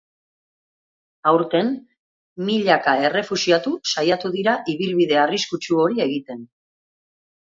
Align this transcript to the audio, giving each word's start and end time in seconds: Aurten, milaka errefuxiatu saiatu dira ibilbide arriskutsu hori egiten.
Aurten, 1.31 1.67
milaka 2.47 2.95
errefuxiatu 3.09 3.73
saiatu 3.91 4.31
dira 4.37 4.55
ibilbide 4.75 5.19
arriskutsu 5.25 5.79
hori 5.85 6.03
egiten. 6.07 6.41